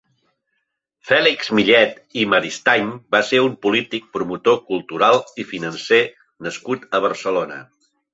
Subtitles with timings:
[1.09, 1.91] Fèlix Millet
[2.21, 6.01] i Maristany va ser un polític, promotor cultural i financer
[6.49, 7.61] nascut a Barcelona.